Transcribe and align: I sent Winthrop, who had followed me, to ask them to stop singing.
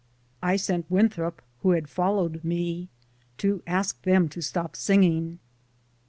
I 0.41 0.55
sent 0.55 0.89
Winthrop, 0.89 1.43
who 1.61 1.73
had 1.73 1.87
followed 1.87 2.43
me, 2.43 2.89
to 3.37 3.61
ask 3.67 4.01
them 4.01 4.29
to 4.29 4.41
stop 4.41 4.75
singing. 4.75 5.37